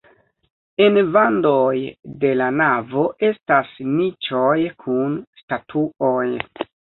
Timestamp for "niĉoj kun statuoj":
3.99-6.27